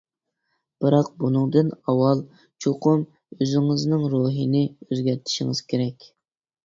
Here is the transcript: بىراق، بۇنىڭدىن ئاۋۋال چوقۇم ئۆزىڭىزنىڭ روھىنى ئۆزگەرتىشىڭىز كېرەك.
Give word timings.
بىراق، 0.83 1.09
بۇنىڭدىن 1.23 1.69
ئاۋۋال 1.85 2.23
چوقۇم 2.65 3.05
ئۆزىڭىزنىڭ 3.37 4.09
روھىنى 4.15 4.67
ئۆزگەرتىشىڭىز 4.89 5.63
كېرەك. 5.73 6.09